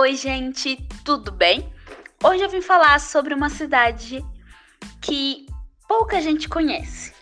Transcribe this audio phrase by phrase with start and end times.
[0.00, 1.72] Oi, gente, tudo bem?
[2.22, 4.24] Hoje eu vim falar sobre uma cidade
[5.02, 5.44] que
[5.88, 7.12] pouca gente conhece.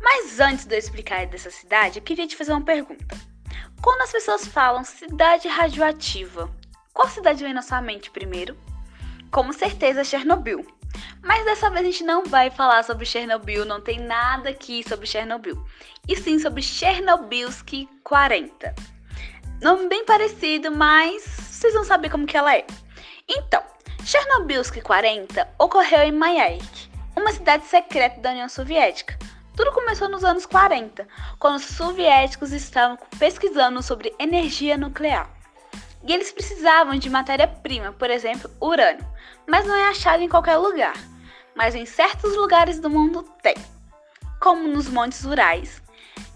[0.00, 3.14] Mas antes de eu explicar dessa cidade, eu queria te fazer uma pergunta.
[3.82, 6.50] Quando as pessoas falam cidade radioativa,
[6.94, 8.56] qual cidade vem na sua mente primeiro?
[9.30, 10.66] Com certeza Chernobyl.
[11.22, 15.06] Mas dessa vez a gente não vai falar sobre Chernobyl, não tem nada aqui sobre
[15.06, 15.62] Chernobyl.
[16.08, 18.74] E sim sobre Chernobylsk 40.
[19.60, 22.66] Nome bem parecido, mas vocês vão saber como que ela é.
[23.28, 23.62] Então,
[24.04, 29.18] Chernobylsk 40 ocorreu em Mayak, uma cidade secreta da União Soviética.
[29.56, 35.30] Tudo começou nos anos 40, quando os soviéticos estavam pesquisando sobre energia nuclear.
[36.06, 39.04] E eles precisavam de matéria-prima, por exemplo, urânio,
[39.46, 40.94] mas não é achado em qualquer lugar.
[41.54, 43.56] Mas em certos lugares do mundo tem,
[44.38, 45.82] como nos Montes Urais,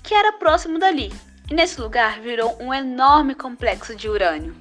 [0.02, 1.12] que era próximo dali,
[1.50, 4.59] e nesse lugar virou um enorme complexo de urânio.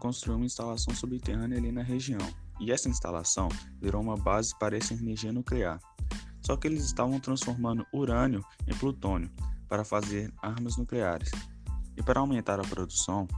[0.00, 2.18] Construiu uma instalação subterrânea ali na região,
[2.58, 3.48] e essa instalação
[3.80, 5.78] virou uma base para essa energia nuclear.
[6.40, 9.30] Só que eles estavam transformando urânio em plutônio
[9.68, 11.30] para fazer armas nucleares.
[11.96, 13.28] E para aumentar a produção,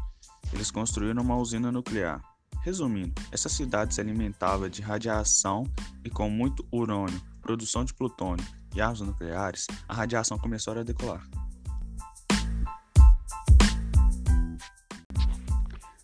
[0.53, 2.23] eles construíram uma usina nuclear.
[2.63, 5.65] Resumindo, essa cidade se alimentava de radiação
[6.05, 11.42] e com muito urânio produção de plutônio e armas nucleares, a radiação começou a decolar.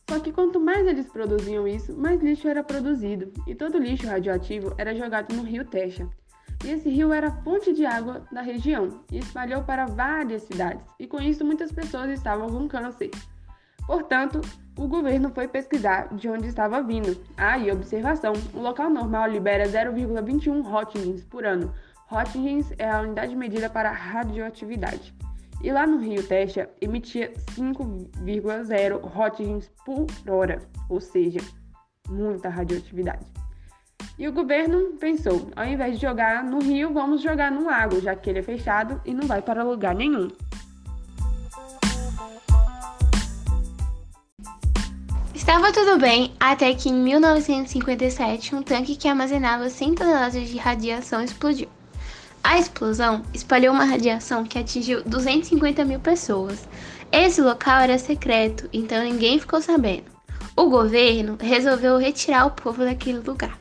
[0.08, 4.74] Só que quanto mais eles produziam isso, mais lixo era produzido, e todo lixo radioativo
[4.78, 6.08] era jogado no rio Techa.
[6.64, 11.06] E esse rio era fonte de água da região e espalhou para várias cidades, e
[11.06, 13.10] com isso muitas pessoas estavam com câncer.
[13.86, 14.40] Portanto,
[14.78, 17.20] o governo foi pesquisar de onde estava vindo.
[17.36, 21.72] Ah, e observação: o local normal libera 0,21 Roentgens por ano.
[22.06, 25.14] Roentgens é a unidade medida para radioatividade.
[25.60, 31.40] E lá no Rio Techa emitia 5,0 Roentgens por hora, ou seja,
[32.08, 33.26] muita radioatividade.
[34.18, 38.14] E o governo pensou: ao invés de jogar no rio, vamos jogar no lago, já
[38.14, 40.28] que ele é fechado e não vai para lugar nenhum.
[45.34, 51.22] Estava tudo bem até que em 1957 um tanque que armazenava 100 toneladas de radiação
[51.22, 51.68] explodiu.
[52.48, 56.66] A explosão espalhou uma radiação que atingiu 250 mil pessoas.
[57.12, 60.10] Esse local era secreto, então ninguém ficou sabendo.
[60.56, 63.58] O governo resolveu retirar o povo daquele lugar.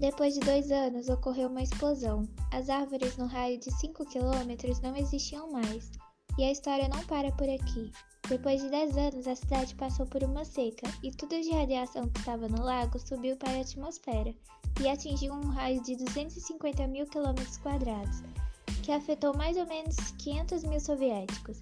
[0.00, 2.26] Depois de dois anos, ocorreu uma explosão.
[2.50, 5.90] As árvores no raio de 5 quilômetros não existiam mais
[6.38, 7.92] e a história não para por aqui.
[8.32, 12.18] Depois de 10 anos, a cidade passou por uma seca e tudo de radiação que
[12.18, 14.34] estava no lago subiu para a atmosfera
[14.80, 18.22] e atingiu um raio de 250 mil quilômetros quadrados,
[18.82, 21.60] que afetou mais ou menos 500 mil soviéticos.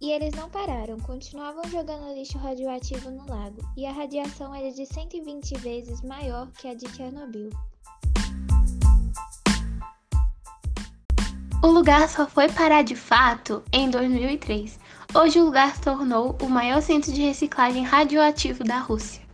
[0.00, 4.86] E eles não pararam, continuavam jogando lixo radioativo no lago, e a radiação era de
[4.86, 7.50] 120 vezes maior que a de Chernobyl.
[11.64, 14.85] O lugar só foi parar de fato em 2003.
[15.14, 19.25] Hoje o lugar tornou o maior centro de reciclagem radioativo da Rússia.